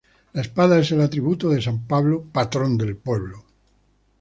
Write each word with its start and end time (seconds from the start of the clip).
La 0.37 0.41
espada 0.41 0.79
es 0.79 0.89
el 0.93 1.01
atributo 1.01 1.51
de 1.51 1.61
san 1.61 1.85
Pablo, 1.85 2.23
patrón 2.33 2.75
del 2.75 2.97
pueblo. 2.97 3.45